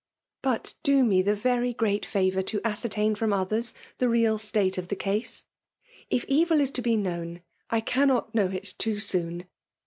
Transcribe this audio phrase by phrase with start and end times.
[0.41, 4.87] But do me the very great favour to ascertain from others the real state of
[4.87, 5.43] the esse.
[6.09, 9.45] If evil is to be known, I Cannot know it too soon.